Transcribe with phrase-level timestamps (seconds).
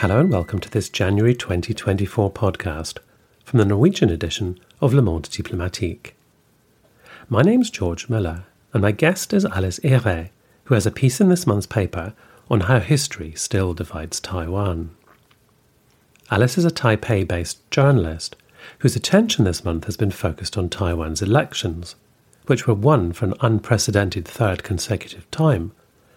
[0.00, 2.98] Hello and welcome to this January 2024 podcast
[3.44, 6.14] from the Norwegian edition of Le Monde Diplomatique.
[7.30, 8.44] My name's George Miller,
[8.74, 10.28] and my guest is Alice Hérait,
[10.64, 12.12] who has a piece in this month's paper
[12.50, 14.90] on how history still divides Taiwan.
[16.30, 18.36] Alice is a Taipei based journalist
[18.80, 21.96] whose attention this month has been focused on Taiwan's elections,
[22.48, 25.72] which were won for an unprecedented third consecutive time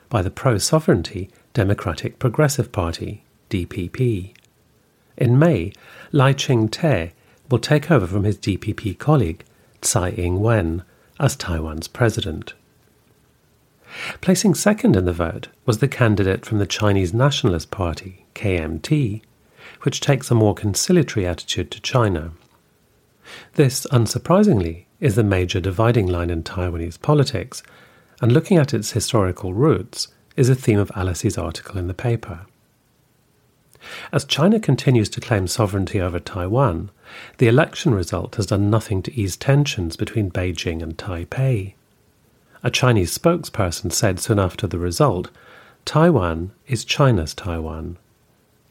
[0.09, 4.33] by the pro sovereignty Democratic Progressive Party DPP.
[5.17, 5.73] In May,
[6.11, 7.11] Lai Ching-te
[7.49, 9.43] will take over from his DPP colleague,
[9.81, 10.83] Tsai Ing-wen,
[11.19, 12.53] as Taiwan's president.
[14.21, 19.21] Placing second in the vote was the candidate from the Chinese Nationalist Party, KMT,
[19.81, 22.31] which takes a more conciliatory attitude to China.
[23.55, 27.63] This, unsurprisingly, is the major dividing line in Taiwanese politics,
[28.21, 32.45] and looking at its historical roots is a theme of Alice's article in the paper.
[34.11, 36.89] As China continues to claim sovereignty over Taiwan,
[37.37, 41.75] the election result has done nothing to ease tensions between Beijing and Taipei.
[42.63, 45.29] A Chinese spokesperson said soon after the result
[45.85, 47.97] Taiwan is China's Taiwan,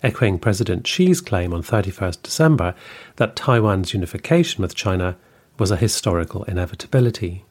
[0.03, 2.75] echoing President Xi's claim on 31st December
[3.17, 5.17] that Taiwan's unification with China
[5.57, 7.45] was a historical inevitability.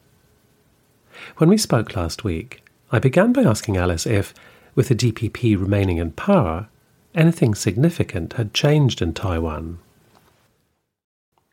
[1.38, 4.34] When we spoke last week, I began by asking Alice if,
[4.74, 6.68] with the DPP remaining in power,
[7.14, 9.78] anything significant had changed in Taiwan.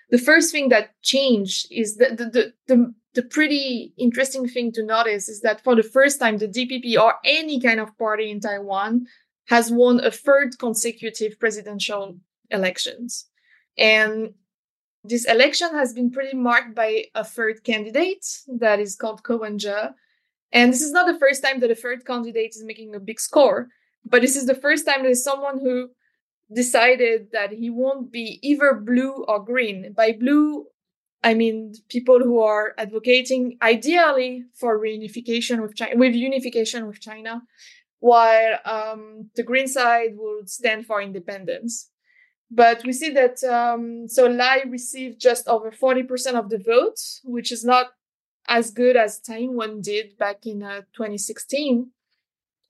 [0.10, 4.84] The first thing that changed is that the, the, the, the pretty interesting thing to
[4.84, 8.40] notice is that for the first time, the DPP or any kind of party in
[8.40, 9.08] Taiwan
[9.48, 12.18] has won a third consecutive presidential
[12.52, 13.28] elections.
[13.78, 14.34] And
[15.04, 19.90] this election has been pretty marked by a third candidate that is called Ko Wen-je.
[20.52, 23.20] And this is not the first time that a third candidate is making a big
[23.20, 23.70] score.
[24.06, 25.90] But this is the first time there's someone who
[26.54, 29.94] decided that he won't be either blue or green.
[29.94, 30.68] By blue,
[31.24, 37.42] I mean people who are advocating ideally for reunification with China, with unification with China,
[38.00, 41.90] while um, the green side would stand for independence.
[42.52, 47.52] But we see that um, so Lai received just over 40% of the vote, which
[47.52, 47.88] is not
[48.48, 51.90] as good as Tsai Ing-wen did back in uh, 2016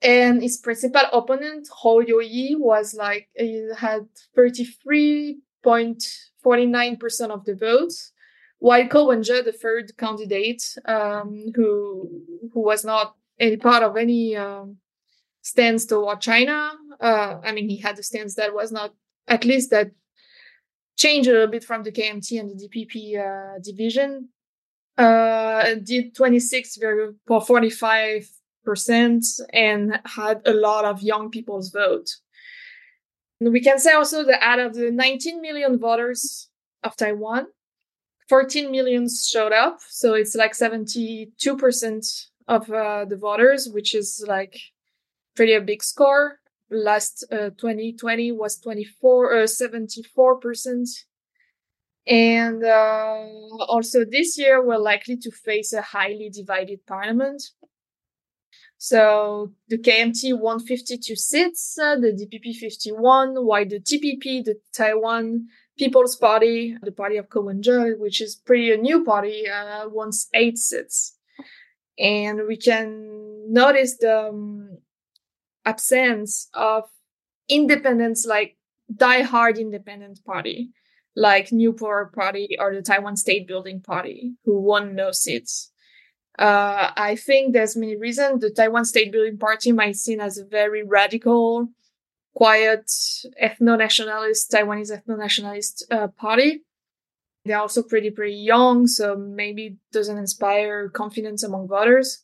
[0.02, 4.06] and his principal opponent Hou Yu-ih was like he had
[4.38, 8.12] 33.49% of the votes
[8.60, 12.10] while Ko Wen-je, the third candidate um, who
[12.54, 14.78] who was not any part of any um,
[15.42, 18.94] stance toward China uh, I mean he had a stance that was not
[19.28, 19.92] at least that
[20.98, 24.30] changed a little bit from the KMT and the DPP uh, division
[24.98, 26.80] uh, did 26
[27.28, 28.35] for 45 percent
[29.54, 32.10] and had a lot of young people's vote.
[33.40, 36.50] And we can say also that out of the 19 million voters
[36.84, 37.48] of Taiwan,
[38.30, 39.80] 14 million showed up.
[39.90, 44.60] So it's like 72% of uh, the voters, which is like
[45.36, 46.40] pretty a big score.
[46.72, 50.88] Last uh, 2020 was 24, uh, 74%.
[52.08, 53.26] And uh,
[53.68, 57.42] also this year, we're likely to face a highly divided parliament.
[58.86, 65.48] So the KMT won 52 seats, uh, the DPP 51, while the TPP, the Taiwan
[65.76, 70.30] People's Party, the party of Ko Wen-je, which is pretty a new party, uh, wants
[70.36, 71.18] eight seats.
[71.98, 74.78] And we can notice the um,
[75.66, 76.84] absence of
[77.50, 78.56] independents like
[78.96, 80.70] die-hard independent party,
[81.16, 85.72] like New Power Party or the Taiwan State Building Party, who won no seats.
[86.38, 88.42] Uh, I think there's many reasons.
[88.42, 91.70] The Taiwan State Building Party might seen as a very radical,
[92.36, 92.92] quiet,
[93.42, 96.64] ethno-nationalist, Taiwanese ethno-nationalist uh, party.
[97.46, 102.24] They're also pretty, pretty young, so maybe doesn't inspire confidence among voters.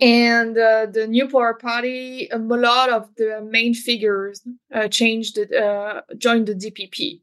[0.00, 4.42] And uh, the New Power Party, a lot of the main figures
[4.74, 7.20] uh, changed, uh, joined the DPP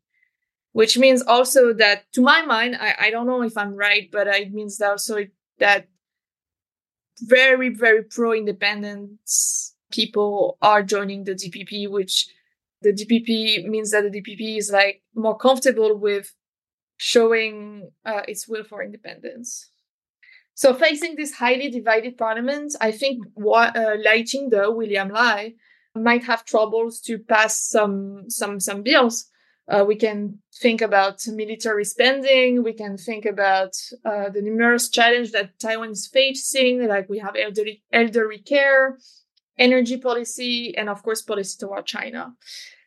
[0.72, 4.28] which means also that to my mind I, I don't know if i'm right but
[4.28, 5.88] it means that also it that
[7.22, 12.28] very, very pro independence people are joining the DPP, which
[12.82, 16.34] the DPP means that the DPP is like more comfortable with
[16.98, 19.70] showing uh, its will for independence.
[20.54, 25.54] So facing this highly divided parliament, I think what, uh, Lai Ching-te, William Lai,
[25.96, 29.30] might have troubles to pass some some some bills
[29.70, 32.64] uh, we can think about military spending.
[32.64, 33.74] We can think about
[34.04, 38.98] uh, the numerous challenges that Taiwan is facing, like we have elderly, elderly care
[39.58, 42.34] energy policy, and of course, policy toward China.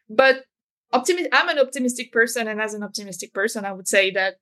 [0.09, 0.45] But
[0.93, 4.37] optimi- I'm an optimistic person, and as an optimistic person, I would say that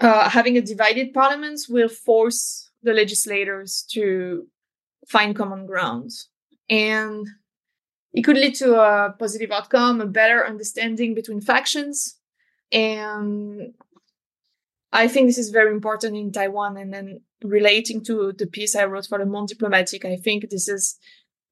[0.00, 4.46] uh, having a divided parliament will force the legislators to
[5.08, 6.10] find common ground.
[6.70, 7.26] And
[8.12, 12.18] it could lead to a positive outcome, a better understanding between factions.
[12.72, 13.74] And
[14.92, 16.76] I think this is very important in Taiwan.
[16.76, 20.68] And then relating to the piece I wrote for the Monde Diplomatique, I think this
[20.68, 20.98] is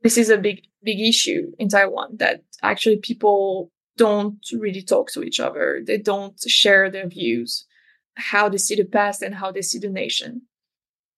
[0.02, 5.22] this is a big big issue in Taiwan that actually people don't really talk to
[5.22, 5.82] each other.
[5.84, 7.66] They don't share their views,
[8.14, 10.42] how they see the past and how they see the nation.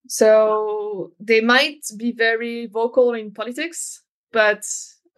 [0.09, 4.03] So they might be very vocal in politics,
[4.33, 4.65] but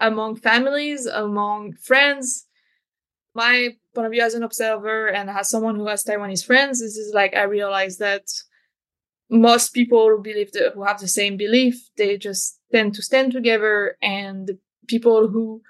[0.00, 2.46] among families, among friends,
[3.34, 6.96] my point of view as an observer and as someone who has Taiwanese friends, this
[6.96, 8.24] is like I realize that
[9.30, 13.96] most people who believe who have the same belief, they just tend to stand together,
[14.02, 14.50] and
[14.88, 15.62] people who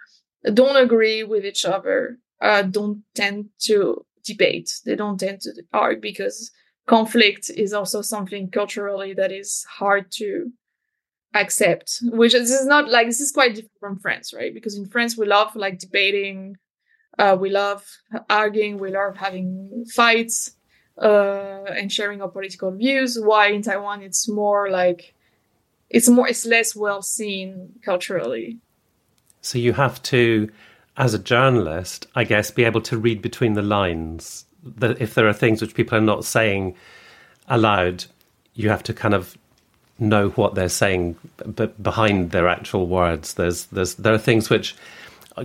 [0.54, 4.70] don't agree with each other uh, don't tend to debate.
[4.86, 6.50] They don't tend to argue because
[6.86, 10.50] conflict is also something culturally that is hard to
[11.34, 14.52] accept which is, is not like this is quite different from france right?
[14.52, 16.56] Because in france we love like debating
[17.18, 17.84] uh, we love
[18.28, 20.56] arguing we love having fights
[21.00, 23.18] uh, and sharing our political views.
[23.18, 25.14] Why in taiwan it's more like
[25.88, 28.58] it's more it's less well seen culturally.
[29.40, 30.50] So you have to
[30.96, 34.46] as a journalist i guess be able to read between the lines.
[34.62, 36.74] That if there are things which people are not saying
[37.48, 38.04] aloud,
[38.54, 39.36] you have to kind of
[40.00, 43.34] know what they're saying but behind their actual words.
[43.34, 44.74] There's there's there are things which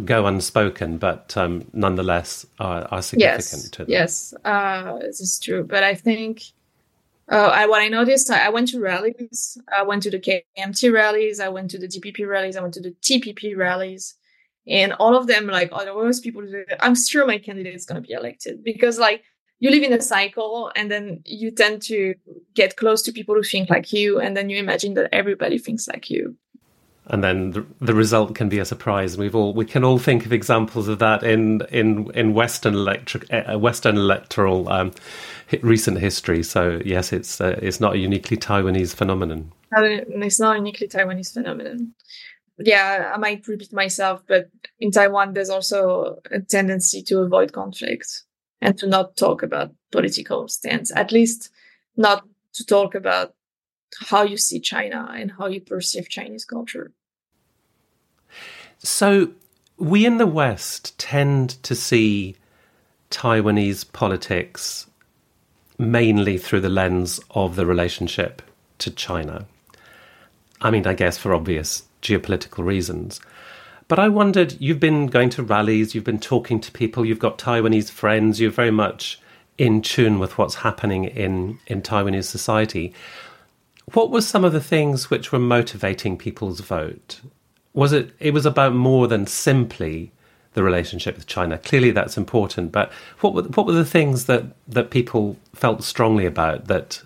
[0.03, 3.87] go unspoken, but um, nonetheless are, are significant yes, to them.
[3.89, 5.63] Yes, uh, this is true.
[5.63, 6.41] But I think
[7.29, 9.57] uh, I, what I noticed, I, I went to rallies.
[9.75, 11.39] I went to the KMT rallies.
[11.39, 12.57] I went to the DPP rallies.
[12.57, 14.15] I went to the TPP rallies
[14.67, 16.43] and all of them like are those people
[16.79, 19.23] i'm sure my candidate is going to be elected because like
[19.59, 22.15] you live in a cycle and then you tend to
[22.53, 25.87] get close to people who think like you and then you imagine that everybody thinks
[25.87, 26.35] like you.
[27.07, 29.15] And then the, the result can be a surprise.
[29.15, 33.31] We've all we can all think of examples of that in in in western electric
[33.31, 34.91] uh, western electoral um,
[35.61, 36.41] recent history.
[36.41, 39.51] So yes it's uh, it's not a uniquely taiwanese phenomenon.
[39.71, 41.93] It's not a uniquely taiwanese phenomenon.
[42.57, 44.49] Yeah, I might repeat myself, but
[44.79, 48.24] in Taiwan, there's also a tendency to avoid conflict
[48.65, 51.51] and to not talk about political stance, at least
[51.95, 53.35] not to talk about
[54.09, 56.91] how you see China and how you perceive Chinese culture.
[58.79, 59.29] So,
[59.77, 62.37] we in the West tend to see
[63.11, 64.87] Taiwanese politics
[65.77, 68.41] mainly through the lens of the relationship
[68.79, 69.45] to China.
[70.59, 73.21] I mean, I guess for obvious geopolitical reasons.
[73.87, 77.37] But I wondered, you've been going to rallies, you've been talking to people, you've got
[77.37, 79.19] Taiwanese friends, you're very much
[79.57, 82.93] in tune with what's happening in, in Taiwanese society.
[83.93, 87.21] What were some of the things which were motivating people's vote?
[87.73, 90.11] Was it it was about more than simply
[90.53, 91.57] the relationship with China?
[91.57, 96.25] Clearly that's important, but what were what were the things that, that people felt strongly
[96.25, 97.03] about that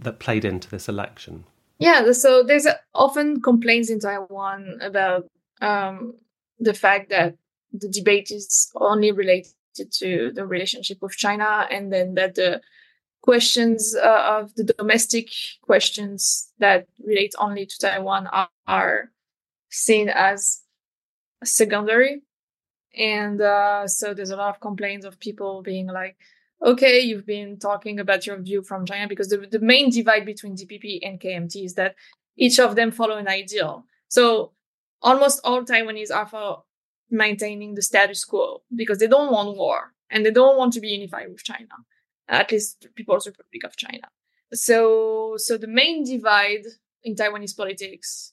[0.00, 1.44] that played into this election?
[1.78, 6.14] Yeah, so there's often complaints in Taiwan about um,
[6.58, 7.36] the fact that
[7.72, 9.52] the debate is only related
[9.92, 12.60] to the relationship with China, and then that the
[13.22, 15.28] questions uh, of the domestic
[15.62, 19.10] questions that relate only to Taiwan are, are
[19.70, 20.62] seen as
[21.44, 22.22] secondary.
[22.96, 26.16] And uh, so there's a lot of complaints of people being like,
[26.64, 30.56] okay, you've been talking about your view from China because the, the main divide between
[30.56, 31.94] DPP and KMT is that
[32.36, 33.84] each of them follow an ideal.
[34.08, 34.52] So
[35.02, 36.64] almost all Taiwanese are for
[37.10, 40.88] maintaining the status quo because they don't want war and they don't want to be
[40.88, 41.68] unified with China,
[42.28, 44.08] at least People's Republic of China.
[44.52, 46.64] So, so the main divide
[47.02, 48.32] in Taiwanese politics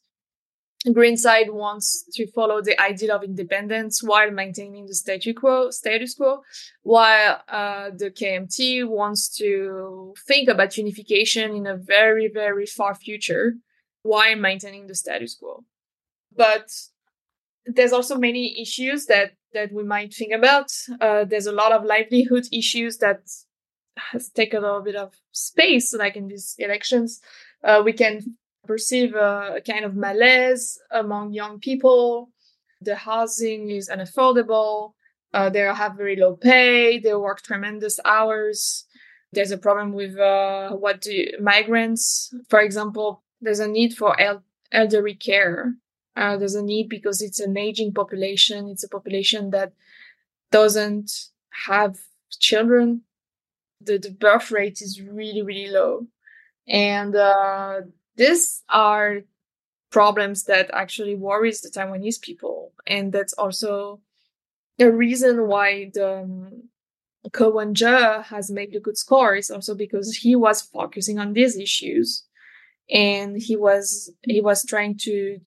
[0.93, 6.13] Green side wants to follow the ideal of independence while maintaining the status quo, status
[6.13, 6.41] quo,
[6.83, 13.55] while uh, the KMT wants to think about unification in a very, very far future
[14.03, 15.63] while maintaining the status quo.
[16.35, 16.69] But
[17.65, 20.71] there's also many issues that that we might think about.
[20.99, 23.21] Uh, there's a lot of livelihood issues that
[23.97, 27.21] has taken a little bit of space, like in these elections.
[27.63, 28.35] Uh, we can
[28.67, 32.29] perceive a, kind of malaise among young people.
[32.81, 34.93] The housing is unaffordable.
[35.33, 36.99] Uh, they have very low pay.
[36.99, 38.85] They work tremendous hours.
[39.31, 44.43] There's a problem with uh, what do migrants, for example, there's a need for el-
[44.71, 45.75] elderly care
[46.15, 48.69] Uh, there's a need because it's an aging population.
[48.69, 49.73] It's a population that
[50.51, 51.11] doesn't
[51.67, 51.99] have
[52.39, 53.01] children.
[53.81, 56.07] The, the birth rate is really, really low.
[56.67, 57.81] And uh,
[58.15, 59.21] these are
[59.91, 62.73] problems that actually worries the Taiwanese people.
[62.87, 63.99] And that's also
[64.77, 66.69] the reason why the um,
[67.39, 72.25] Wen-je has made a good score is also because he was focusing on these issues
[72.89, 75.39] and he was he was trying to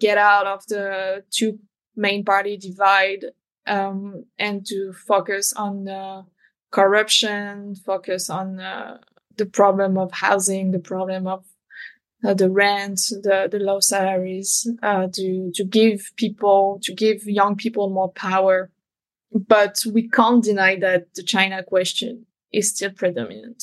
[0.00, 1.58] get out of the two
[1.96, 3.26] main party divide
[3.66, 6.22] um, and to focus on uh,
[6.70, 8.98] corruption, focus on uh,
[9.36, 11.44] the problem of housing, the problem of
[12.24, 17.56] uh, the rent, the, the low salaries, uh, to, to give people, to give young
[17.56, 18.70] people more power.
[19.32, 23.62] But we can't deny that the China question is still predominant.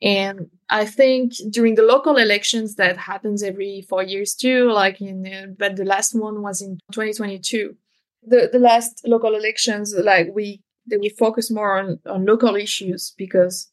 [0.00, 5.26] And I think during the local elections that happens every four years too, like in,
[5.26, 7.76] uh, but the last one was in 2022.
[8.24, 13.14] The, the last local elections, like we, they we focus more on, on local issues
[13.16, 13.70] because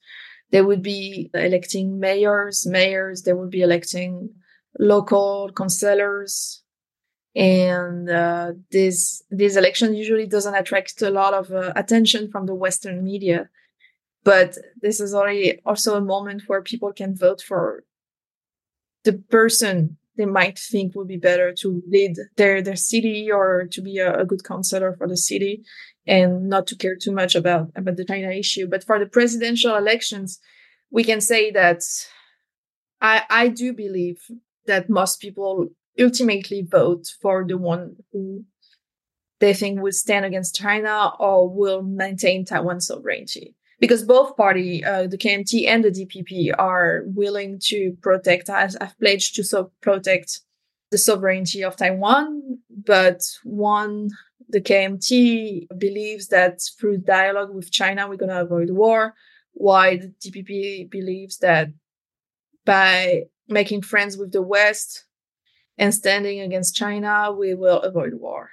[0.52, 4.30] they would be electing mayors, mayors, they would be electing
[4.80, 6.62] local councillors.
[7.36, 12.54] And, uh, this, this election usually doesn't attract a lot of uh, attention from the
[12.54, 13.50] Western media
[14.24, 17.84] but this is already also a moment where people can vote for
[19.04, 23.82] the person they might think would be better to lead their their city or to
[23.82, 25.64] be a, a, good counselor for the city
[26.06, 28.68] and not to care too much about about the China issue.
[28.68, 30.40] But for the presidential elections,
[30.92, 31.82] we can say that
[33.02, 34.20] I I do believe
[34.68, 38.46] that most people ultimately vote for the one who
[39.40, 45.08] they think will stand against China or will maintain Taiwan's sovereignty because both party, uh,
[45.08, 50.40] the KMT and the DPP, are willing to protect, has have pledged to so protect
[50.92, 52.60] the sovereignty of Taiwan.
[52.70, 54.12] But one,
[54.48, 59.16] the KMT believes that through dialogue with China, we're going to avoid war.
[59.52, 61.68] While the DPP believes that
[62.64, 65.04] by making friends with the West
[65.78, 68.50] and standing against China, we will avoid war.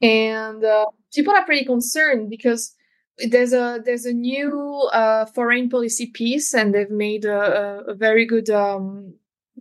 [0.00, 2.74] And uh, people are pretty concerned because
[3.18, 8.26] there's a there's a new uh, foreign policy piece, and they've made a, a very
[8.26, 9.14] good um,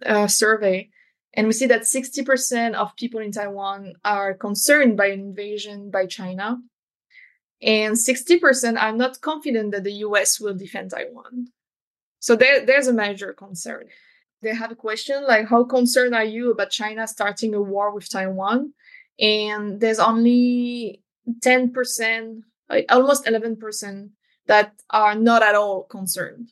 [0.05, 0.89] uh, survey,
[1.33, 6.05] and we see that 60% of people in Taiwan are concerned by an invasion by
[6.05, 6.57] China,
[7.61, 10.39] and 60% are not confident that the U.S.
[10.39, 11.47] will defend Taiwan.
[12.19, 13.85] So there, there's a major concern.
[14.41, 18.09] They have a question like, how concerned are you about China starting a war with
[18.09, 18.73] Taiwan?
[19.19, 21.01] And there's only
[21.39, 24.09] 10% like almost 11%
[24.47, 26.51] that are not at all concerned.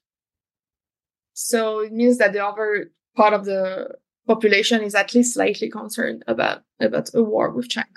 [1.33, 3.95] So it means that the other part of the
[4.27, 7.87] population is at least slightly concerned about about a war with China.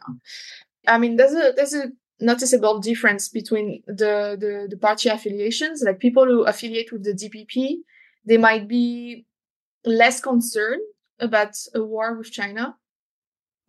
[0.86, 5.82] I mean, there's a there's a noticeable difference between the, the the party affiliations.
[5.84, 7.76] Like people who affiliate with the DPP,
[8.24, 9.26] they might be
[9.84, 10.82] less concerned
[11.20, 12.76] about a war with China,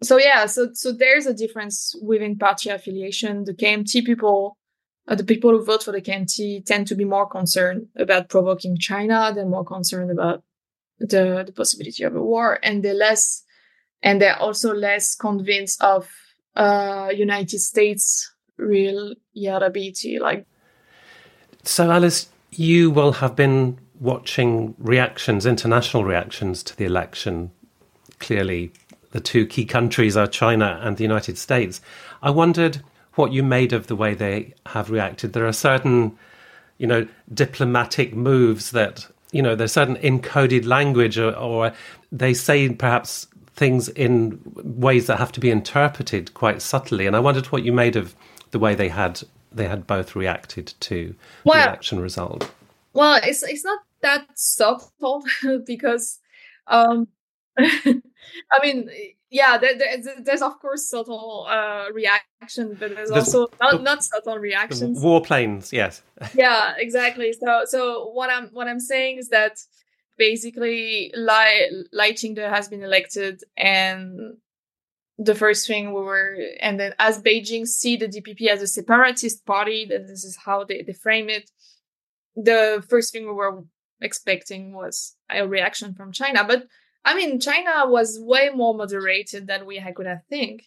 [0.02, 3.46] so yeah, so so there's a difference within party affiliation.
[3.46, 4.58] The KMT people,
[5.08, 8.78] uh, the people who vote for the KMT, tend to be more concerned about provoking
[8.78, 9.32] China.
[9.34, 10.44] They're more concerned about
[11.00, 13.44] the the possibility of a war, and they're less,
[14.04, 16.08] and they're also less convinced of
[16.56, 20.20] uh, United States real ability.
[20.20, 20.46] Like,
[21.64, 27.52] so Alice, you will have been watching reactions, international reactions to the election,
[28.20, 28.72] clearly
[29.12, 31.82] the two key countries are China and the United States.
[32.22, 32.82] I wondered
[33.16, 35.34] what you made of the way they have reacted.
[35.34, 36.18] There are certain,
[36.78, 41.74] you know, diplomatic moves that, you know, there's certain encoded language or, or
[42.12, 47.08] they say perhaps things in ways that have to be interpreted quite subtly.
[47.08, 48.16] And I wondered what you made of
[48.52, 49.22] the way they had
[49.52, 52.52] they had both reacted to well, the election result.
[52.94, 55.24] Well, it's it's not that subtle
[55.66, 56.20] because
[56.68, 57.08] um
[58.52, 58.90] I mean,
[59.30, 64.04] yeah, there, there's, there's, of course subtle uh, reaction, but there's, there's also not, not
[64.04, 65.04] subtle reactions.
[65.04, 66.02] Warplanes, yes.
[66.34, 67.34] yeah, exactly.
[67.34, 69.58] So, so what I'm what I'm saying is that
[70.18, 74.38] basically, Lai Lai Ching-te has been elected, and
[75.18, 79.46] the first thing we were, and then as Beijing see the DPP as a separatist
[79.46, 81.50] party, that this is how they, they frame it.
[82.36, 83.64] The first thing we were
[84.00, 86.68] expecting was a reaction from China, but
[87.08, 90.64] I mean, China was way more moderated than we could have think.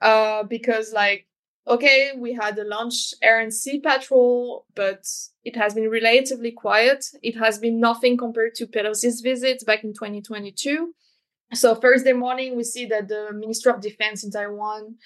[0.00, 1.26] Uh, because like,
[1.68, 5.04] okay, we had a launch air and sea patrol, but
[5.44, 7.04] it has been relatively quiet.
[7.22, 10.94] It has been nothing compared to Pelosi's visits back in 2022.
[11.52, 14.96] So Thursday morning, we see that the Ministry of Defense in Taiwan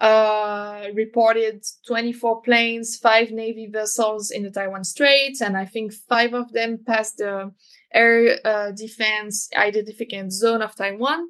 [0.00, 6.32] uh, reported 24 planes, five Navy vessels in the Taiwan Straits, and I think five
[6.32, 7.52] of them passed the
[7.92, 11.28] air uh, defense identification zone of Taiwan.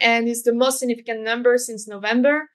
[0.00, 2.48] And it's the most significant number since November.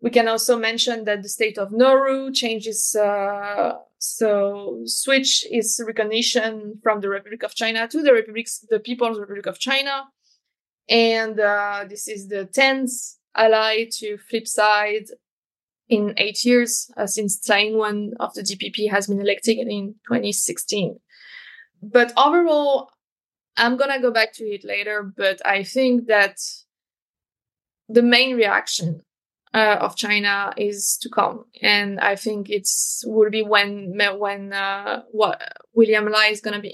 [0.00, 6.78] We can also mention that the state of Nauru changes, uh, so switch its recognition
[6.82, 10.04] from the Republic of China to the Republic, the People's Republic of China.
[10.88, 15.06] And uh, this is the 10th ally to flip side
[15.88, 20.98] in eight years uh, since Tsai Ing-wen of the DPP has been elected in 2016.
[21.82, 22.90] But overall,
[23.56, 26.38] I'm gonna go back to it later, but I think that
[27.88, 29.02] the main reaction
[29.54, 35.02] uh, of China is to come, and I think it's will be when when uh,
[35.10, 35.40] what
[35.74, 36.72] William Lai is gonna be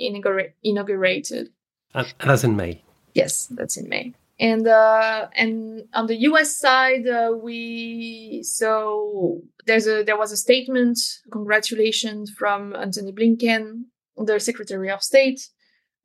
[0.63, 1.51] inaugurated.
[1.95, 2.83] And that's in May.
[3.15, 6.57] Yes, that's in May and uh, and on the U.S.
[6.57, 10.99] side, uh, we so there's a there was a statement,
[11.31, 13.85] congratulations from Antony Blinken,
[14.17, 15.49] the Secretary of State,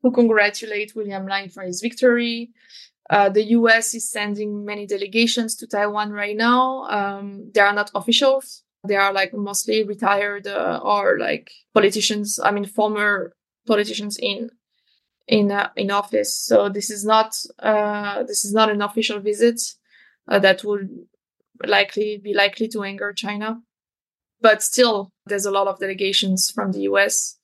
[0.01, 2.51] who congratulate William Lai for his victory.
[3.09, 3.93] Uh, the U.S.
[3.95, 6.83] is sending many delegations to Taiwan right now.
[6.83, 12.39] Um, they are not officials; they are like mostly retired uh, or like politicians.
[12.41, 13.33] I mean, former
[13.65, 14.51] politicians in
[15.27, 16.35] in uh, in office.
[16.37, 19.59] So this is not uh, this is not an official visit
[20.27, 20.89] uh, that would
[21.65, 23.61] likely be likely to anger China.
[24.41, 27.38] But still, there's a lot of delegations from the U.S.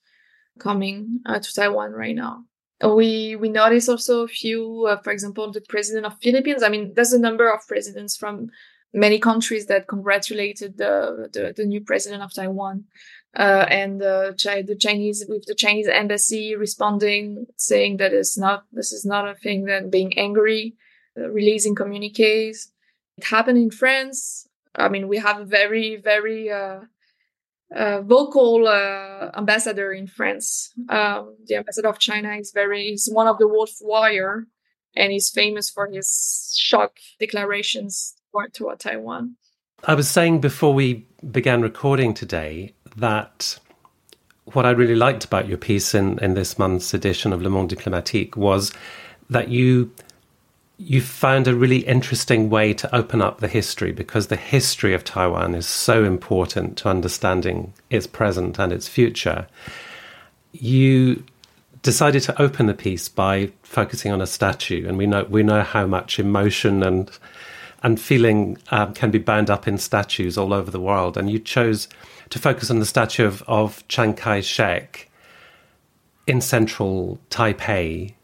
[0.59, 2.43] coming uh, to Taiwan right now.
[2.83, 6.61] We we notice also a few, uh, for example, the president of Philippines.
[6.61, 8.49] I mean, there's a number of presidents from
[8.93, 12.85] many countries that congratulated the, the, the new president of Taiwan
[13.37, 18.91] uh, and uh, the Chinese with the Chinese embassy responding, saying that it's not this
[18.91, 20.75] is not a thing that being angry,
[21.17, 22.71] uh, releasing communiques.
[23.17, 24.47] It happened in France.
[24.75, 26.49] I mean, we have a very very
[27.73, 30.71] uh, vocal uh, ambassador in France.
[30.89, 34.47] Um, the ambassador of China is very is one of the Wolf Warrior,
[34.95, 38.15] and he's famous for his shock declarations
[38.53, 39.35] toward Taiwan.
[39.83, 43.59] I was saying before we began recording today that
[44.53, 47.69] what I really liked about your piece in, in this month's edition of Le Monde
[47.69, 48.71] Diplomatique was
[49.29, 49.91] that you
[50.77, 55.03] you found a really interesting way to open up the history because the history of
[55.03, 59.47] Taiwan is so important to understanding its present and its future.
[60.51, 61.23] You
[61.81, 65.61] decided to open the piece by focusing on a statue, and we know we know
[65.61, 67.09] how much emotion and
[67.83, 71.17] and feeling um, can be bound up in statues all over the world.
[71.17, 71.87] And you chose
[72.31, 75.09] to focus on the statue of, of Chiang Kai shek
[76.25, 78.15] in central Taipei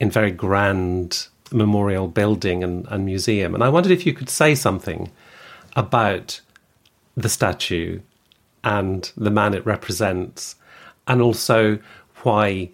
[0.00, 3.54] in very grand memorial building and, and museum.
[3.54, 5.10] And I wondered if you could say something
[5.76, 6.40] about
[7.16, 8.00] the statue
[8.64, 10.54] and the man it represents,
[11.06, 11.78] and also
[12.22, 12.70] why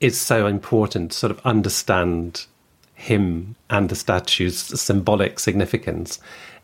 [0.00, 2.46] it's so important to sort of understand
[2.94, 6.18] him and the statue's symbolic significance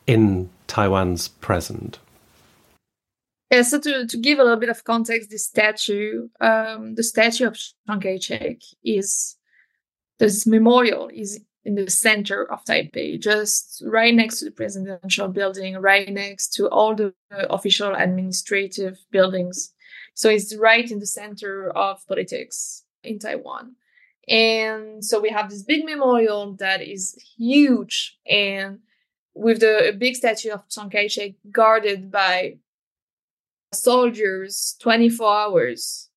[0.06, 1.98] in Taiwan's present.
[3.50, 7.46] Yeah, so to, to give a little bit of context, this statue, um, the statue
[7.46, 9.36] of Chiang Kai-shek is
[10.18, 15.76] this memorial is in the center of Taipei, just right next to the presidential building,
[15.78, 19.72] right next to all the official administrative buildings.
[20.14, 23.76] So it's right in the center of politics in Taiwan.
[24.28, 28.78] And so we have this big memorial that is huge and
[29.34, 32.58] with the big statue of Chiang Kai-shek guarded by
[33.72, 36.08] soldiers 24 hours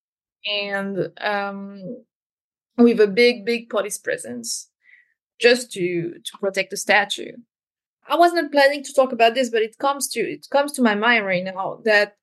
[0.46, 2.04] and um,
[2.78, 4.70] with a big, big police presence
[5.40, 7.34] just to, to protect the statue.
[8.10, 10.82] I was not planning to talk about this, but it comes to it comes to
[10.82, 12.16] my mind right now that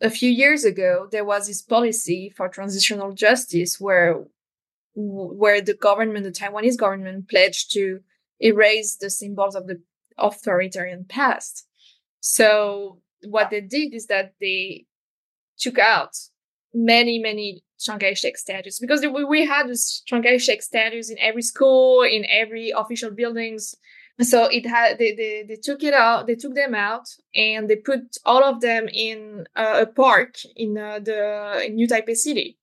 [0.00, 4.24] a few years ago there was this policy for transitional justice where
[4.96, 8.00] where the government, the Taiwanese government, pledged to
[8.40, 9.80] erase the symbols of the
[10.18, 11.66] authoritarian past.
[12.20, 14.86] So what they did is that they
[15.58, 16.16] took out
[16.74, 22.02] many, many Chiang Kai-shek statues because we had this Chiang Kai-shek statues in every school,
[22.02, 23.74] in every official buildings.
[24.20, 27.76] So it had they, they they took it out, they took them out, and they
[27.76, 32.56] put all of them in uh, a park in uh, the in New Taipei City.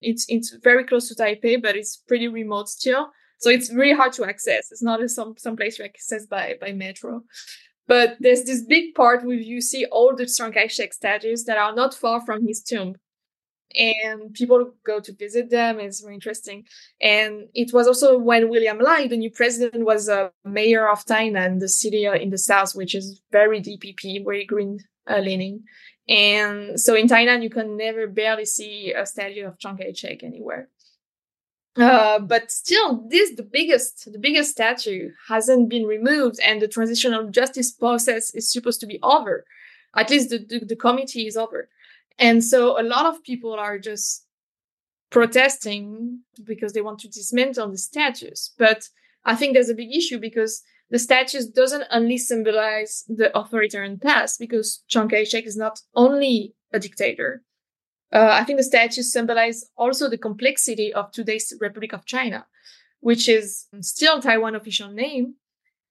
[0.00, 3.10] It's it's very close to Taipei, but it's pretty remote still.
[3.38, 4.72] So it's really hard to access.
[4.72, 7.22] It's not some some place you access by by metro.
[7.86, 11.74] But there's this big part where you see all the Chiang Kai-shek statues that are
[11.74, 12.94] not far from his tomb.
[13.76, 15.80] And people go to visit them.
[15.80, 16.64] It's very interesting.
[17.00, 21.60] And it was also when William Lai, the new president, was a mayor of Tainan,
[21.60, 25.64] the city in the south, which is very DPP, very green uh, leaning.
[26.08, 30.68] And so in Tainan, you can never barely see a statue of Chiang Kai-shek anywhere.
[31.76, 37.28] Uh, but still, this the biggest the biggest statue hasn't been removed, and the transitional
[37.30, 39.44] justice process is supposed to be over.
[39.96, 41.68] At least the, the, the committee is over,
[42.18, 44.26] and so a lot of people are just
[45.10, 48.52] protesting because they want to dismantle the statues.
[48.58, 48.88] But
[49.24, 54.38] I think there's a big issue because the statues doesn't only symbolize the authoritarian past,
[54.38, 57.42] because Chiang Kai-shek is not only a dictator
[58.14, 62.46] uh, I think the statues symbolize also the complexity of today's Republic of China,
[63.00, 65.34] which is still Taiwan official name.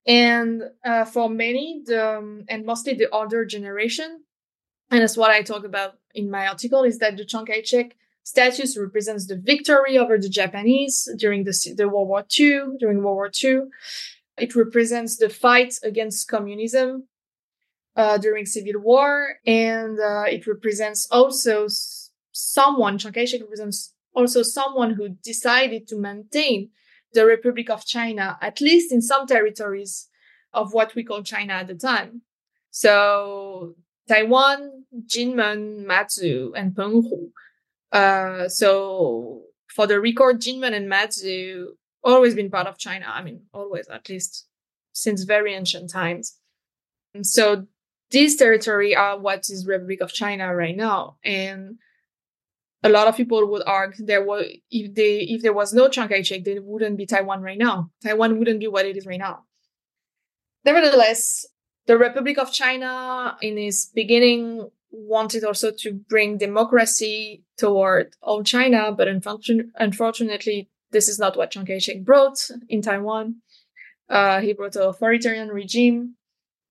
[0.08, 4.24] And uh, for many, the, um, and mostly the older generation,
[4.90, 8.78] and that's what I talk about in my article, is that the Chiang Kai-shek statues
[8.78, 13.32] represents the victory over the Japanese during the, the World War II, during World War
[13.44, 13.64] II.
[14.38, 17.08] It represents the fight against communism
[17.96, 21.68] uh, during civil war, and uh, it represents also
[22.32, 26.70] someone, Chiang Kai-shek represents also someone who decided to maintain
[27.14, 30.10] the Republic of China, at least in some territories
[30.54, 32.22] of what we call China at the time.
[32.72, 33.76] So
[34.08, 37.32] Taiwan, Jinmen, Matsu, and Penghu.
[37.92, 43.06] Uh, so for the record, Jinmen and Matsu always been part of China.
[43.08, 44.48] I mean, always, at least
[44.92, 46.38] since very ancient times.
[47.14, 47.66] And so
[48.12, 51.18] these territory are what is Republic of China right now.
[51.24, 51.78] And
[52.84, 56.10] a lot of people would argue there was if they if there was no Chiang
[56.10, 57.90] Kai-shek, there wouldn't be Taiwan right now.
[58.04, 59.46] Taiwan wouldn't be what it is right now.
[60.66, 61.46] Nevertheless,
[61.86, 68.92] the Republic of China in its beginning wanted also to bring democracy toward all China,
[68.92, 72.38] but unfortunately, unfortunately this is not what Chiang Kai-shek brought
[72.70, 73.38] in Taiwan.
[74.08, 76.16] Uh, he brought an authoritarian regime,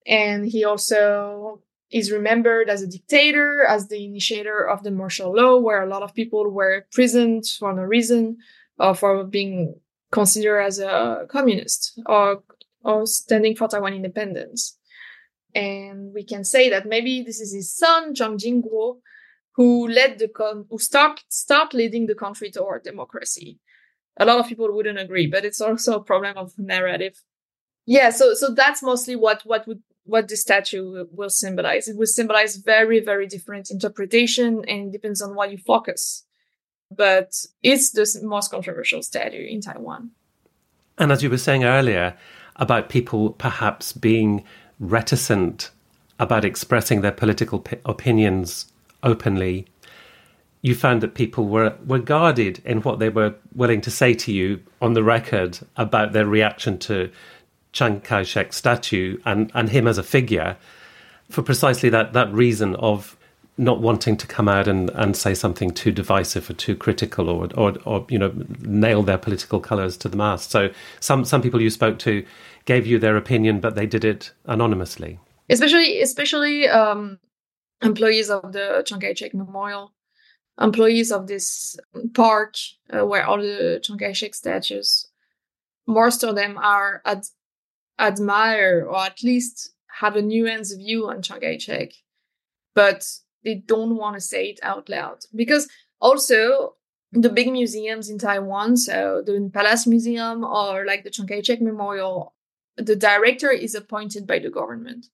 [0.06, 5.58] and he also is remembered as a dictator, as the initiator of the martial law,
[5.58, 8.38] where a lot of people were imprisoned for no reason,
[8.78, 9.74] or for being
[10.10, 12.42] considered as a communist or
[12.84, 14.78] or standing for Taiwan independence.
[15.54, 18.98] And we can say that maybe this is his son, Jiang Jingguo,
[19.54, 23.58] who led the con- who start start leading the country toward democracy.
[24.18, 27.20] A lot of people wouldn't agree, but it's also a problem of narrative.
[27.86, 31.88] Yeah, so so that's mostly what what would what the statue will symbolize.
[31.88, 36.24] It will symbolize very, very different interpretation and depends on what you focus.
[36.90, 40.10] But it's the most controversial statue in Taiwan.
[40.98, 42.16] And as you were saying earlier
[42.56, 44.44] about people perhaps being
[44.82, 45.70] reticent
[46.18, 48.66] about expressing their political p- opinions
[49.02, 49.66] openly,
[50.60, 54.32] you found that people were, were guarded in what they were willing to say to
[54.32, 57.10] you on the record about their reaction to
[57.72, 60.56] Chiang Kai shek statue and, and him as a figure
[61.30, 63.16] for precisely that, that reason of
[63.58, 67.48] not wanting to come out and, and say something too divisive or too critical or,
[67.54, 70.50] or, or you know nail their political colours to the mast.
[70.50, 72.24] So some some people you spoke to
[72.64, 75.18] gave you their opinion, but they did it anonymously.
[75.50, 77.18] Especially especially um,
[77.82, 79.92] employees of the Chiang Kai-shek Memorial,
[80.60, 81.76] employees of this
[82.14, 82.54] park
[82.90, 85.08] uh, where all the Chiang Kai-shek statues.
[85.86, 87.26] Most of them are at
[87.98, 91.90] admire or at least have a nuanced view on Chiang Kai-shek,
[92.74, 93.04] but
[93.44, 95.68] they don't want to say it out loud because
[96.00, 96.76] also
[97.12, 102.34] the big museums in Taiwan, so the Palace Museum or like the Chiang Kai-shek Memorial,
[102.76, 105.06] the director is appointed by the government.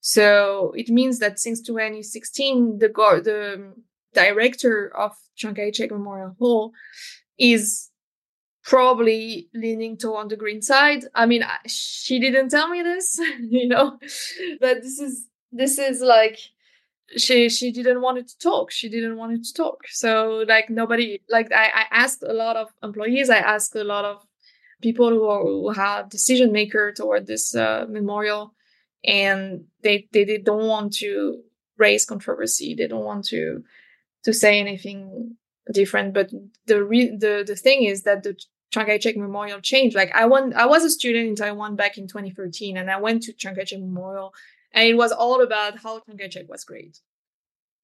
[0.00, 3.72] So it means that since 2016, the go- the
[4.12, 6.72] director of Chiang Kai-shek Memorial Hall
[7.38, 7.90] is
[8.64, 11.04] probably leaning toward the green side.
[11.14, 13.98] I mean, she didn't tell me this, you know,
[14.60, 16.38] but this is this is like
[17.16, 18.70] she she didn't want to talk.
[18.70, 19.82] She didn't want to talk.
[19.88, 23.30] So like nobody like I, I asked a lot of employees.
[23.30, 24.24] I asked a lot of
[24.82, 28.54] people who, are, who have decision maker toward this uh, memorial,
[29.04, 31.40] and they, they they don't want to
[31.78, 32.74] raise controversy.
[32.74, 33.62] They don't want to
[34.24, 35.36] to say anything
[35.72, 36.14] different.
[36.14, 36.30] But
[36.66, 38.36] the re- the the thing is that the
[38.74, 39.94] Chiang Kai-shek Memorial changed.
[39.94, 43.22] Like I went, I was a student in Taiwan back in 2013, and I went
[43.24, 44.34] to Chiang Kai-shek Memorial,
[44.74, 47.00] and it was all about how Kai-shek was great.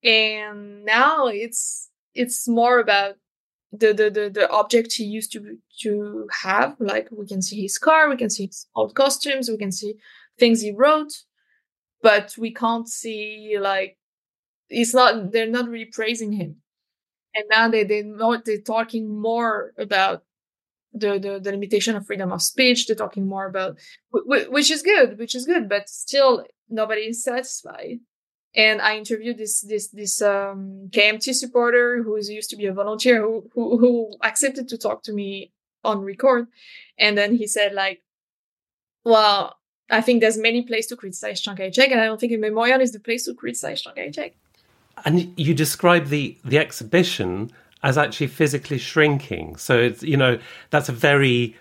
[0.04, 3.16] And now it's it's more about
[3.72, 6.76] the, the the the object he used to to have.
[6.80, 9.94] Like we can see his car, we can see his old costumes, we can see
[10.38, 11.12] things he wrote,
[12.02, 13.98] but we can't see like
[14.70, 15.32] it's not.
[15.32, 16.56] They're not really praising him.
[17.34, 20.24] and now they they know they're talking more about
[20.92, 22.86] the, the the limitation of freedom of speech.
[22.86, 23.78] They're talking more about
[24.10, 28.00] which is good, which is good, but still nobody is satisfied.
[28.54, 33.22] And I interviewed this this this um, KMT supporter who used to be a volunteer
[33.22, 35.52] who, who who accepted to talk to me
[35.84, 36.48] on record,
[36.98, 38.02] and then he said like,
[39.04, 39.56] "Well,
[39.88, 42.80] I think there's many places to criticize Chiang Kai-shek, and I don't think a Memorial
[42.80, 44.34] is the place to criticize Chiang Kai-shek."
[45.04, 49.56] And you describe the the exhibition as actually physically shrinking.
[49.56, 50.38] So it's you know
[50.70, 51.56] that's a very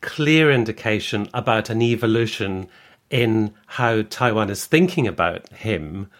[0.00, 2.68] clear indication about an evolution
[3.10, 6.10] in how Taiwan is thinking about him,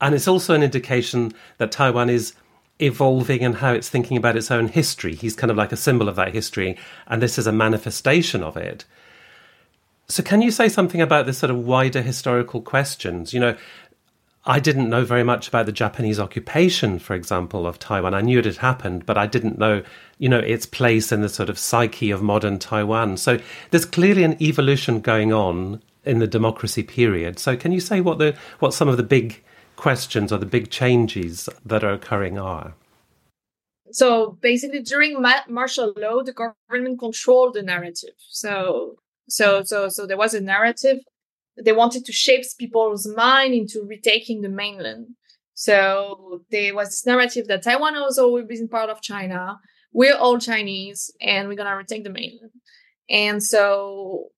[0.00, 2.34] and it's also an indication that Taiwan is
[2.80, 5.14] evolving and how it's thinking about its own history.
[5.14, 6.76] He's kind of like a symbol of that history,
[7.06, 8.84] and this is a manifestation of it.
[10.10, 13.34] So, can you say something about this sort of wider historical questions?
[13.34, 13.56] You know,
[14.48, 18.14] I didn't know very much about the Japanese occupation, for example, of Taiwan.
[18.14, 19.82] I knew it had happened, but I didn't know,
[20.16, 23.18] you know, its place in the sort of psyche of modern Taiwan.
[23.18, 23.38] So
[23.70, 27.38] there's clearly an evolution going on in the democracy period.
[27.38, 29.44] So can you say what the what some of the big
[29.76, 32.72] questions or the big changes that are occurring are?
[33.90, 38.14] So basically, during martial law, the government controlled the narrative.
[38.30, 38.96] So
[39.28, 41.00] so so so there was a narrative
[41.62, 45.08] they wanted to shape people's mind into retaking the mainland.
[45.54, 49.58] So there was this narrative that Taiwan has always part of China.
[49.92, 52.52] We're all Chinese and we're gonna retake the mainland.
[53.10, 54.28] And so,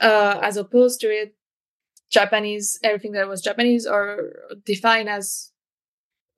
[0.00, 1.34] uh, as opposed to it,
[2.10, 5.50] Japanese, everything that was Japanese or defined as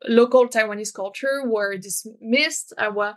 [0.08, 3.16] local Taiwanese culture were dismissed, uh, were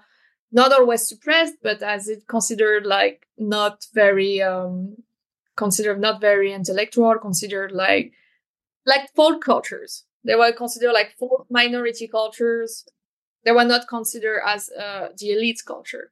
[0.52, 4.98] not always suppressed, but as it considered like not very um,
[5.64, 8.14] considered not very intellectual, considered like
[8.86, 10.06] like folk cultures.
[10.24, 12.72] They were considered like folk minority cultures.
[13.44, 16.06] They were not considered as uh, the elite culture.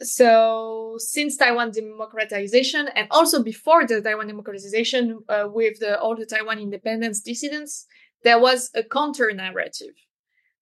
[0.00, 6.26] So since Taiwan democratization and also before the Taiwan democratization uh, with the, all the
[6.26, 7.86] Taiwan independence dissidents,
[8.22, 9.94] there was a counter narrative.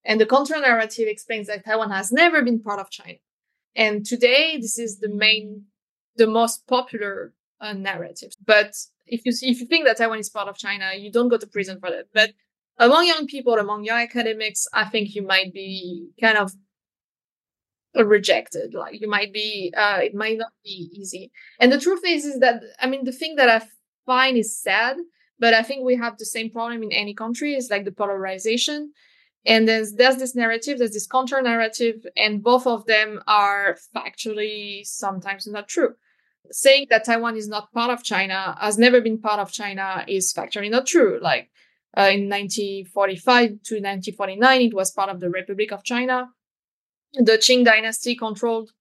[0.04, 3.18] And the counter narrative explains that Taiwan has never been part of China.
[3.74, 5.66] And today, this is the main,
[6.16, 7.32] the most popular
[7.62, 8.36] uh, narratives.
[8.44, 8.74] But
[9.06, 11.46] if you if you think that Taiwan is part of China, you don't go to
[11.46, 12.06] prison for that.
[12.12, 12.32] But
[12.78, 16.52] among young people, among young academics, I think you might be kind of
[17.94, 18.74] rejected.
[18.74, 21.30] Like you might be, uh, it might not be easy.
[21.60, 23.64] And the truth is, is that I mean, the thing that I
[24.04, 24.96] find is sad,
[25.38, 27.54] but I think we have the same problem in any country.
[27.54, 28.92] Is like the polarization.
[29.44, 34.86] And there's there's this narrative, there's this counter narrative, and both of them are factually
[34.86, 35.94] sometimes not true
[36.50, 40.32] saying that Taiwan is not part of China, has never been part of China, is
[40.32, 41.18] factually not true.
[41.22, 41.50] Like
[41.96, 46.28] uh, in 1945 to 1949, it was part of the Republic of China.
[47.14, 48.72] The Qing dynasty controlled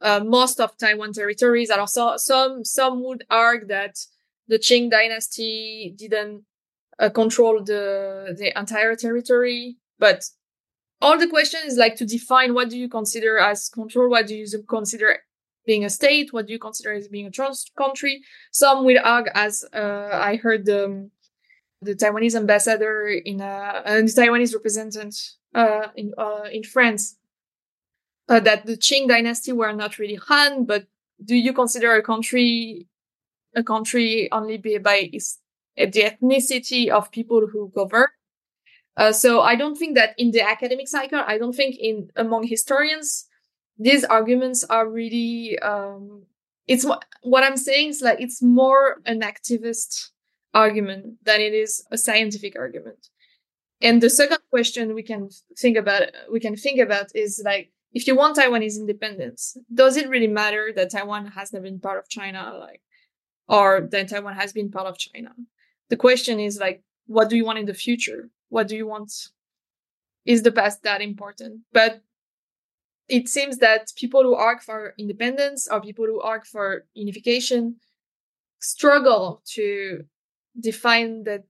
[0.00, 1.70] uh, most of Taiwan territories.
[1.70, 3.96] And also, some some would argue that
[4.46, 6.44] the Qing dynasty didn't
[6.98, 10.24] uh, control the the entire territory, but
[11.00, 14.34] all the question is like to define what do you consider as control, what do
[14.34, 15.18] you consider
[15.68, 16.32] being a state?
[16.32, 18.14] What do you consider as being a trans country?
[18.50, 21.10] Some will argue, as uh, I heard the,
[21.86, 25.14] the Taiwanese ambassador in uh, the Taiwanese representative
[25.54, 27.02] uh, in uh, in France,
[28.32, 30.82] uh, that the Qing dynasty were not really Han, but
[31.30, 32.86] do you consider a country
[33.54, 34.56] a country only
[34.88, 35.38] by its,
[35.76, 38.08] the ethnicity of people who govern?
[38.96, 42.42] Uh, so I don't think that in the academic cycle, I don't think in among
[42.46, 43.27] historians
[43.78, 46.22] these arguments are really um,
[46.66, 46.84] it's
[47.22, 50.10] what i'm saying is like it's more an activist
[50.54, 53.08] argument than it is a scientific argument.
[53.80, 58.06] And the second question we can think about we can think about is like if
[58.06, 62.08] you want taiwanese independence does it really matter that taiwan has never been part of
[62.08, 62.82] china like
[63.48, 65.32] or that taiwan has been part of china?
[65.90, 68.28] The question is like what do you want in the future?
[68.48, 69.12] What do you want
[70.26, 71.60] is the past that important?
[71.72, 72.02] But
[73.08, 77.76] it seems that people who argue for independence or people who argue for unification
[78.60, 80.04] struggle to
[80.58, 81.44] define that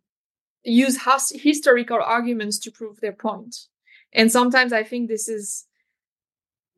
[0.65, 0.99] use
[1.33, 3.57] historical arguments to prove their point.
[4.13, 5.67] And sometimes i think this is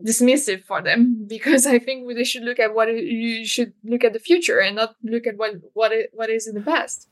[0.03, 4.15] dismissive for them because i think they should look at what you should look at
[4.15, 7.09] the future and not look at what what it, what is in the past.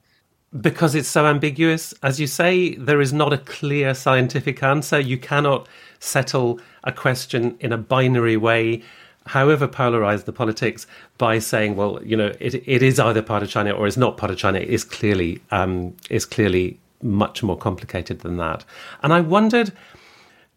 [0.61, 1.93] Because it's so ambiguous.
[2.03, 4.99] As you say there is not a clear scientific answer.
[4.99, 5.69] You cannot
[6.01, 8.83] settle a question in a binary way,
[9.27, 10.87] however polarized the politics,
[11.19, 14.17] by saying, well, you know, it, it is either part of China or is not
[14.17, 18.65] part of China, is clearly um, is clearly much more complicated than that.
[19.03, 19.73] And I wondered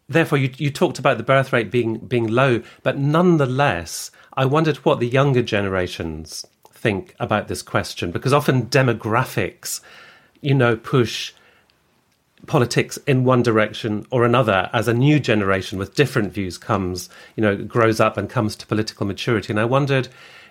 [0.08, 4.78] therefore, you, you talked about the birth rate being being low, but nonetheless, I wondered
[4.78, 9.80] what the younger generations think about this question because often demographics,
[10.40, 11.32] you know, push
[12.46, 17.42] politics in one direction or another as a new generation with different views comes, you
[17.42, 19.52] know, grows up and comes to political maturity.
[19.52, 20.08] And I wondered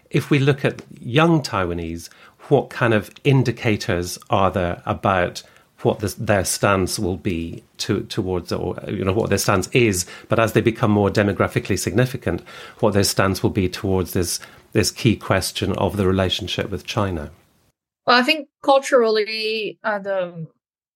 [0.09, 2.09] if we look at young Taiwanese,
[2.49, 5.43] what kind of indicators are there about
[5.83, 10.39] what their stance will be to, towards, or you know, what their stance is, but
[10.39, 12.41] as they become more demographically significant,
[12.79, 14.39] what their stance will be towards this
[14.73, 17.29] this key question of the relationship with China.
[18.05, 20.47] Well, I think culturally, uh, the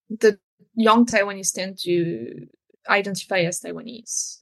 [0.10, 0.39] the
[0.75, 2.47] young Taiwanese tend to
[2.89, 4.41] identify as Taiwanese.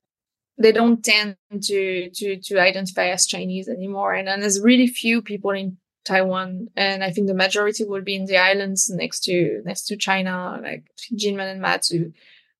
[0.57, 5.21] They don't tend to to to identify as Chinese anymore, and, and there's really few
[5.21, 9.61] people in Taiwan, and I think the majority will be in the islands next to
[9.65, 12.11] next to China, like Jinmen and Matsu.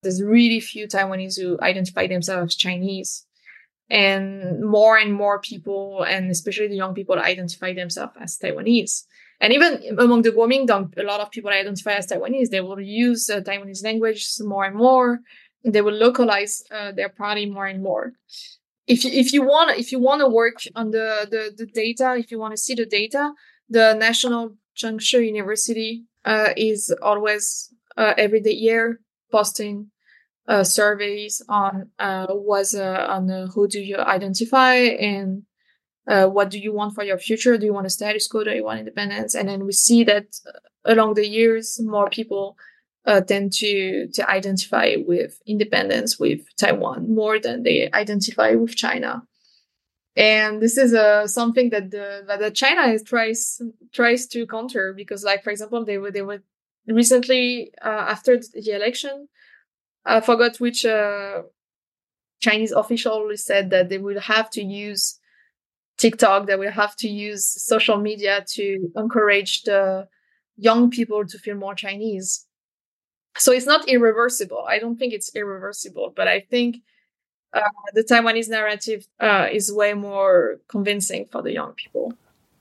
[0.02, 3.26] There's really few Taiwanese who identify themselves as Chinese,
[3.90, 9.04] and more and more people, and especially the young people, identify themselves as Taiwanese.
[9.42, 12.50] And even among the Kuomintang, a lot of people identify as Taiwanese.
[12.50, 15.20] They will use uh, Taiwanese language more and more.
[15.66, 18.14] They will localize uh, their party more and more
[18.88, 22.16] if you, if you want if you want to work on the, the the data,
[22.18, 23.34] if you want to see the data,
[23.70, 29.00] the National Chengchi University uh, is always uh, every day year
[29.32, 29.90] posting
[30.48, 35.44] uh, surveys on uh, was on who do you identify and
[36.08, 37.58] uh, what do you want for your future?
[37.58, 38.44] Do you want a status quo?
[38.44, 39.36] Do you want independence?
[39.36, 42.58] And then we see that uh, along the years, more people
[43.06, 49.24] uh, tend to to identify with independence with Taiwan more than they identify with China.
[50.16, 53.62] And this is uh, something that the that China tries
[53.92, 56.44] tries to counter because, like for example, they were they were
[56.88, 59.28] recently uh, after the election,
[60.06, 61.44] I forgot which uh,
[62.42, 65.20] Chinese official said that they will have to use
[65.98, 70.08] TikTok, that will have to use social media to encourage the
[70.58, 72.46] young people to feel more Chinese
[73.38, 74.66] so it's not irreversible.
[74.68, 76.78] I don't think it's irreversible, but I think
[77.54, 77.62] uh,
[77.94, 82.14] the Taiwanese narrative uh, is way more convincing for the young people.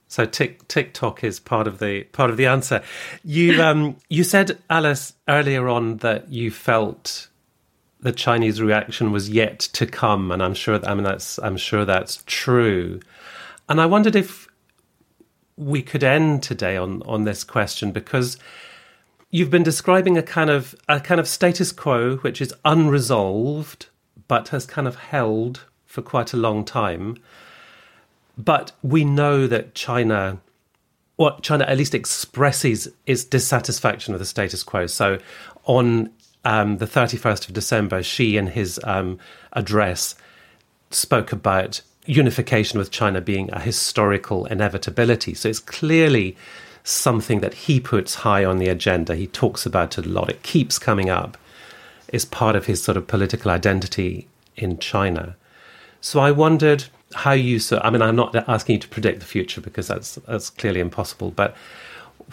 [0.07, 2.83] So tick, TikTok is part of the part of the answer.
[3.23, 7.29] You um, you said Alice earlier on that you felt
[8.01, 11.85] the Chinese reaction was yet to come, and I'm sure I mean that's I'm sure
[11.85, 12.99] that's true.
[13.73, 14.47] And I wondered if
[15.57, 18.37] we could end today on on this question because
[19.31, 23.87] you've been describing a kind of a kind of status quo which is unresolved
[24.27, 27.17] but has kind of held for quite a long time.
[28.37, 30.37] But we know that China
[31.15, 34.85] what China at least expresses is dissatisfaction with the status quo.
[34.85, 35.17] So
[35.63, 36.11] on
[36.45, 39.17] um, the 31st of December, Xi in his um,
[39.53, 40.13] address
[40.91, 45.33] spoke about unification with China being a historical inevitability.
[45.33, 46.35] So it's clearly
[46.83, 49.15] something that he puts high on the agenda.
[49.15, 50.29] He talks about it a lot.
[50.29, 51.37] It keeps coming up.
[52.09, 55.35] It's part of his sort of political identity in China.
[56.01, 56.85] So I wondered
[57.15, 57.59] how you.
[57.59, 60.79] So I mean, I'm not asking you to predict the future because that's that's clearly
[60.79, 61.31] impossible.
[61.31, 61.55] But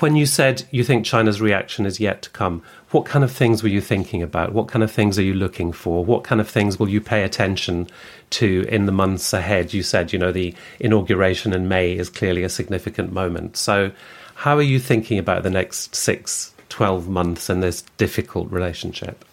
[0.00, 3.62] when you said you think China's reaction is yet to come, what kind of things
[3.62, 4.52] were you thinking about?
[4.52, 6.04] What kind of things are you looking for?
[6.04, 7.88] What kind of things will you pay attention
[8.30, 9.72] to in the months ahead?
[9.72, 13.56] You said, you know, the inauguration in May is clearly a significant moment.
[13.56, 13.92] So,
[14.34, 19.24] how are you thinking about the next six, 12 months in this difficult relationship?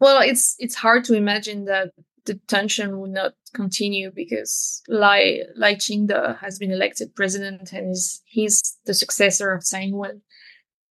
[0.00, 1.90] Well, it's it's hard to imagine that
[2.26, 8.22] the tension will not continue because Lai Lai Ching-te has been elected president and is
[8.26, 10.22] he's the successor of Tsai Ing-wen.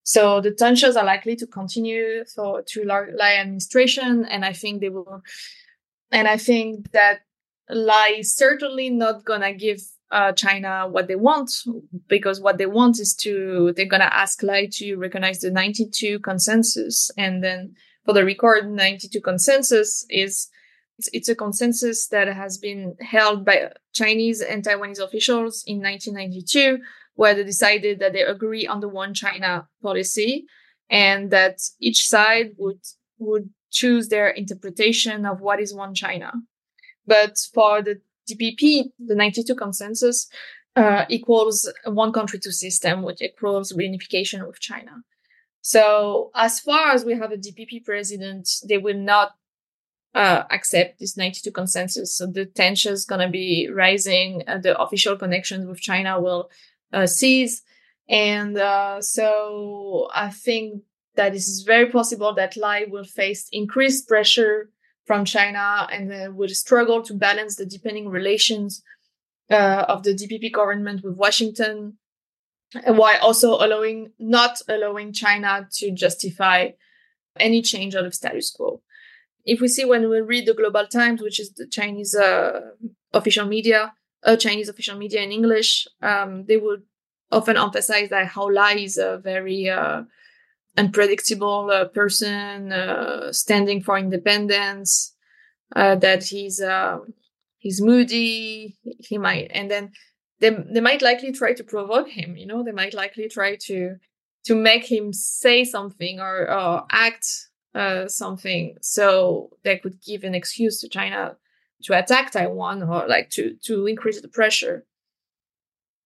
[0.02, 4.88] So the tensions are likely to continue for to Lai administration, and I think they
[4.88, 5.22] will.
[6.10, 7.20] And I think that
[7.68, 11.50] Lai is certainly not gonna give uh, China what they want
[12.08, 17.10] because what they want is to they're gonna ask Lai to recognize the 92 consensus
[17.18, 17.74] and then
[18.06, 20.48] for the record 92 consensus is
[20.98, 26.78] it's, it's a consensus that has been held by Chinese and Taiwanese officials in 1992
[27.14, 30.46] where they decided that they agree on the one China policy
[30.90, 32.80] and that each side would
[33.18, 36.32] would choose their interpretation of what is one China.
[37.06, 40.28] But for the DPP, the 92 consensus,
[40.76, 45.02] uh, equals one country, two system, which equals reunification with China.
[45.60, 49.32] So as far as we have a DPP president, they will not
[50.14, 52.16] uh, accept this 92 consensus.
[52.16, 54.42] So the tension is going to be rising.
[54.46, 56.50] Uh, the official connections with China will
[56.92, 57.62] uh, cease.
[58.08, 60.82] And uh, so I think
[61.16, 64.70] that it is very possible that Lai will face increased pressure
[65.04, 68.82] from China and would struggle to balance the deepening relations
[69.50, 71.96] uh, of the DPP government with Washington,
[72.86, 76.68] while also allowing not allowing China to justify
[77.40, 78.82] any change out of status quo.
[79.48, 82.60] If we see when we read the Global Times, which is the Chinese uh,
[83.14, 86.82] official media, uh, Chinese official media in English, um, they would
[87.32, 90.02] often emphasize that Hao Lai is a very uh,
[90.76, 95.14] unpredictable uh, person uh, standing for independence
[95.74, 96.98] uh, that he's uh,
[97.58, 99.92] he's moody he might and then
[100.40, 102.62] they, they might likely try to provoke him you know?
[102.62, 103.96] They might likely try to
[104.44, 110.34] to make him say something or, or act uh, something so they could give an
[110.34, 111.36] excuse to china
[111.82, 114.84] to attack taiwan or like to to increase the pressure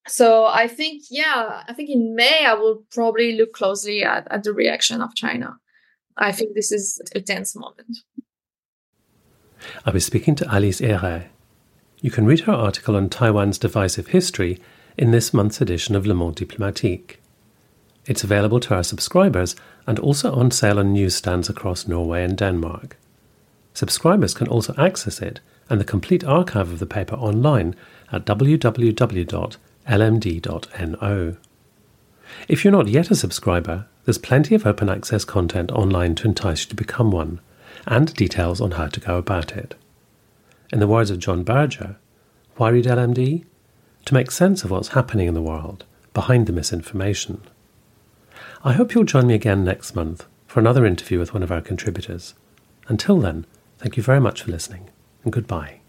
[0.08, 4.42] so I think, yeah, I think in May I will probably look closely at, at
[4.42, 5.58] the reaction of China.
[6.16, 7.98] I think this is a tense moment.
[9.86, 11.26] I was speaking to Alice Hérait.
[12.00, 14.60] You can read her article on Taiwan's divisive history
[14.98, 17.21] in this month's edition of Le Monde Diplomatique.
[18.06, 19.54] It's available to our subscribers
[19.86, 22.96] and also on sale on newsstands across Norway and Denmark.
[23.74, 25.40] Subscribers can also access it
[25.70, 27.74] and the complete archive of the paper online
[28.10, 28.96] at www.lmd.no.
[32.48, 36.64] If you're not yet a subscriber, there's plenty of open access content online to entice
[36.64, 37.40] you to become one,
[37.86, 39.74] and details on how to go about it.
[40.72, 41.96] In the words of John Berger,
[42.56, 43.44] why read LMD?
[44.06, 47.42] To make sense of what's happening in the world, behind the misinformation.
[48.64, 51.60] I hope you'll join me again next month for another interview with one of our
[51.60, 52.34] contributors.
[52.86, 53.44] Until then,
[53.78, 54.88] thank you very much for listening,
[55.24, 55.81] and goodbye.